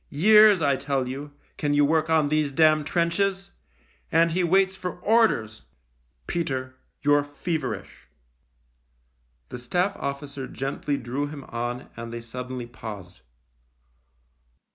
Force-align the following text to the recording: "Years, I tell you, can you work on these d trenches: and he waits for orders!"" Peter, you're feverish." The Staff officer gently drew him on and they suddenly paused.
"Years, 0.29 0.63
I 0.63 0.77
tell 0.77 1.07
you, 1.07 1.31
can 1.57 1.75
you 1.75 1.85
work 1.85 2.09
on 2.09 2.29
these 2.29 2.51
d 2.51 2.63
trenches: 2.85 3.51
and 4.11 4.31
he 4.31 4.43
waits 4.43 4.75
for 4.75 4.93
orders!"" 5.01 5.65
Peter, 6.25 6.73
you're 7.03 7.23
feverish." 7.23 8.07
The 9.49 9.59
Staff 9.59 9.95
officer 9.97 10.47
gently 10.47 10.97
drew 10.97 11.27
him 11.27 11.43
on 11.43 11.89
and 11.95 12.11
they 12.11 12.21
suddenly 12.21 12.65
paused. 12.65 13.21